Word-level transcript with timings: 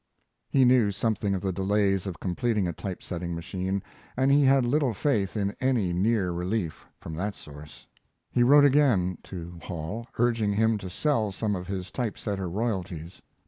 He 0.49 0.65
knew 0.65 0.89
something 0.91 1.35
of 1.35 1.41
the 1.41 1.53
delays 1.53 2.07
of 2.07 2.19
completing 2.19 2.67
a 2.67 2.73
typesetting 2.73 3.35
machine, 3.35 3.83
and 4.17 4.31
he 4.31 4.43
had 4.45 4.65
little 4.65 4.95
faith 4.95 5.37
in 5.37 5.55
any 5.61 5.93
near 5.93 6.31
relief 6.31 6.87
from 6.99 7.13
that 7.17 7.35
source. 7.35 7.85
He 8.31 8.41
wrote 8.41 8.65
again 8.65 9.19
go 9.29 9.59
Hall, 9.63 10.07
urging 10.17 10.53
him 10.53 10.79
to 10.79 10.89
sell 10.89 11.31
some 11.31 11.55
of 11.55 11.67
his 11.67 11.91
type 11.91 12.17
setter 12.17 12.49
royalties. 12.49 13.21